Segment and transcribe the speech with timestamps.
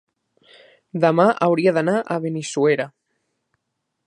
[1.03, 2.89] Demà hauria d'anar a Benissuera.